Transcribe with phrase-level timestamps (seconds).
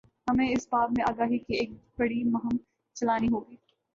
[0.27, 2.57] ہمیں اس باب میں آگاہی کی ایک بڑی مہم
[2.95, 3.55] چلانا ہو گی۔